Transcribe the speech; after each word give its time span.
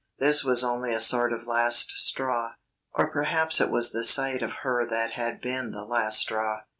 This 0.17 0.43
was 0.43 0.63
only 0.63 0.95
a 0.95 0.99
sort 0.99 1.31
of 1.31 1.45
last 1.45 1.91
straw 1.91 2.53
or 2.95 3.11
perhaps 3.11 3.61
it 3.61 3.69
was 3.69 3.91
the 3.91 4.03
sight 4.03 4.41
of 4.41 4.49
her 4.63 4.83
that 4.83 5.11
had 5.11 5.39
been 5.41 5.69
the 5.69 5.85
last 5.85 6.21
straw. 6.21 6.61